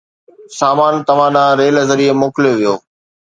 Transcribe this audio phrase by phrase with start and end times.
[0.59, 2.73] سامان توهان ڏانهن ريل ذريعي موڪليو ويو